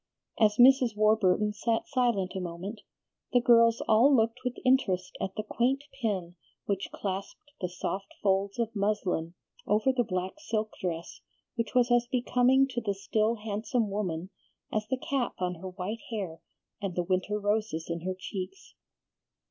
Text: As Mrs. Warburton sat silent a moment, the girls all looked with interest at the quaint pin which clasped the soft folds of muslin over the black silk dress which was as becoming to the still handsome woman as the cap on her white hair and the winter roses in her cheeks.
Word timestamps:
As 0.39 0.57
Mrs. 0.57 0.95
Warburton 0.97 1.53
sat 1.53 1.87
silent 1.87 2.31
a 2.35 2.39
moment, 2.39 2.81
the 3.33 3.39
girls 3.39 3.81
all 3.81 4.11
looked 4.15 4.39
with 4.43 4.55
interest 4.65 5.15
at 5.21 5.35
the 5.35 5.43
quaint 5.43 5.83
pin 6.01 6.33
which 6.65 6.89
clasped 6.91 7.51
the 7.61 7.69
soft 7.69 8.15
folds 8.23 8.57
of 8.57 8.75
muslin 8.75 9.35
over 9.67 9.93
the 9.95 10.03
black 10.03 10.39
silk 10.39 10.71
dress 10.81 11.21
which 11.53 11.75
was 11.75 11.91
as 11.91 12.07
becoming 12.07 12.67
to 12.69 12.81
the 12.81 12.95
still 12.95 13.35
handsome 13.35 13.91
woman 13.91 14.31
as 14.73 14.87
the 14.87 14.97
cap 14.97 15.35
on 15.37 15.53
her 15.61 15.69
white 15.69 16.01
hair 16.09 16.41
and 16.81 16.95
the 16.95 17.03
winter 17.03 17.39
roses 17.39 17.85
in 17.87 18.01
her 18.01 18.15
cheeks. 18.17 18.73